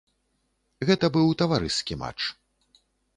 Гэта 0.89 1.05
быў 1.17 1.27
таварыскі 1.41 1.99
матч. 2.05 2.21